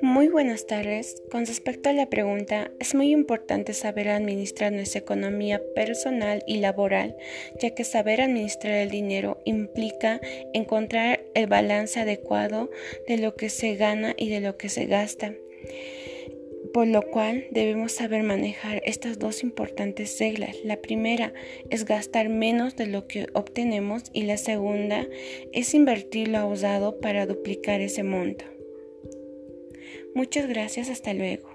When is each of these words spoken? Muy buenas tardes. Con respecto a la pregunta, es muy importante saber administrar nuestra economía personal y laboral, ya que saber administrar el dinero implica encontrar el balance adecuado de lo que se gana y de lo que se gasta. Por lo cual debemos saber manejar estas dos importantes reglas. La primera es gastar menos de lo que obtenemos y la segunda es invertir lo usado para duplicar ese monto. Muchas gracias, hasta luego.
Muy 0.00 0.28
buenas 0.28 0.66
tardes. 0.66 1.22
Con 1.30 1.46
respecto 1.46 1.88
a 1.88 1.92
la 1.92 2.10
pregunta, 2.10 2.70
es 2.80 2.94
muy 2.94 3.10
importante 3.12 3.72
saber 3.72 4.08
administrar 4.08 4.72
nuestra 4.72 5.00
economía 5.00 5.62
personal 5.74 6.42
y 6.46 6.58
laboral, 6.58 7.16
ya 7.60 7.74
que 7.74 7.84
saber 7.84 8.20
administrar 8.20 8.74
el 8.74 8.90
dinero 8.90 9.38
implica 9.44 10.20
encontrar 10.52 11.24
el 11.34 11.46
balance 11.46 12.00
adecuado 12.00 12.70
de 13.08 13.18
lo 13.18 13.34
que 13.34 13.48
se 13.48 13.76
gana 13.76 14.14
y 14.16 14.28
de 14.28 14.40
lo 14.40 14.56
que 14.56 14.68
se 14.68 14.86
gasta. 14.86 15.34
Por 16.72 16.86
lo 16.86 17.02
cual 17.02 17.46
debemos 17.50 17.92
saber 17.92 18.22
manejar 18.22 18.80
estas 18.86 19.18
dos 19.18 19.42
importantes 19.42 20.18
reglas. 20.18 20.56
La 20.64 20.80
primera 20.80 21.34
es 21.68 21.84
gastar 21.84 22.30
menos 22.30 22.76
de 22.76 22.86
lo 22.86 23.06
que 23.06 23.26
obtenemos 23.34 24.04
y 24.14 24.22
la 24.22 24.38
segunda 24.38 25.06
es 25.52 25.74
invertir 25.74 26.28
lo 26.28 26.46
usado 26.46 26.98
para 27.00 27.26
duplicar 27.26 27.80
ese 27.80 28.02
monto. 28.02 28.46
Muchas 30.14 30.48
gracias, 30.48 30.88
hasta 30.88 31.12
luego. 31.12 31.51